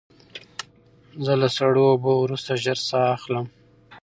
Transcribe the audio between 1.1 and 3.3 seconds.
زه له سړو اوبو وروسته ژر ساه